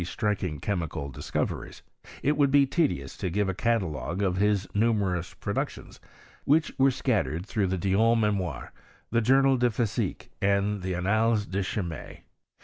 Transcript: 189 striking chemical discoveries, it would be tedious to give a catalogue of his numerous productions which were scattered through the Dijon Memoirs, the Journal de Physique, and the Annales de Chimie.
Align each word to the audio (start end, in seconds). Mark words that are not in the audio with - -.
189 0.01 0.13
striking 0.49 0.59
chemical 0.59 1.09
discoveries, 1.11 1.83
it 2.23 2.35
would 2.35 2.49
be 2.49 2.65
tedious 2.65 3.15
to 3.15 3.29
give 3.29 3.47
a 3.47 3.53
catalogue 3.53 4.23
of 4.23 4.37
his 4.37 4.67
numerous 4.73 5.35
productions 5.35 5.99
which 6.43 6.73
were 6.79 6.89
scattered 6.89 7.45
through 7.45 7.67
the 7.67 7.77
Dijon 7.77 8.19
Memoirs, 8.19 8.69
the 9.11 9.21
Journal 9.21 9.57
de 9.57 9.69
Physique, 9.69 10.31
and 10.41 10.81
the 10.81 10.93
Annales 10.95 11.45
de 11.45 11.61
Chimie. 11.61 12.21